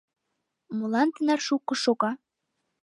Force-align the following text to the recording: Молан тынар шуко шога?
Молан 0.77 1.09
тынар 1.15 1.39
шуко 1.47 1.73
шога? 1.83 2.11